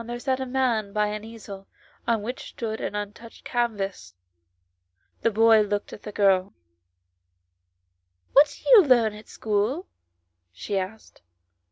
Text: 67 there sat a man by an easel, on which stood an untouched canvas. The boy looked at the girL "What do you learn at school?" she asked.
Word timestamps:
67 0.01 0.07
there 0.09 0.19
sat 0.19 0.39
a 0.39 0.45
man 0.49 0.93
by 0.93 1.05
an 1.09 1.23
easel, 1.23 1.67
on 2.07 2.23
which 2.23 2.49
stood 2.49 2.81
an 2.81 2.95
untouched 2.95 3.45
canvas. 3.45 4.15
The 5.21 5.29
boy 5.29 5.61
looked 5.61 5.93
at 5.93 6.01
the 6.01 6.11
girL 6.11 6.55
"What 8.33 8.57
do 8.63 8.67
you 8.71 8.83
learn 8.83 9.13
at 9.13 9.29
school?" 9.29 9.85
she 10.51 10.75
asked. 10.75 11.21